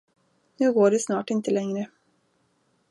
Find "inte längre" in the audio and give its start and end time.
1.29-1.89